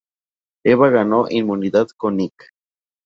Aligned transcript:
Eva 0.65 0.89
ganó 0.89 1.27
inmunidad 1.29 1.89
con 1.95 2.17
Nick. 2.17 2.49